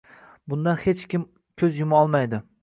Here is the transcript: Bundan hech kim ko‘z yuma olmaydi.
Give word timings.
Bundan 0.53 0.79
hech 0.85 1.03
kim 1.11 1.27
ko‘z 1.63 1.79
yuma 1.83 2.01
olmaydi. 2.01 2.43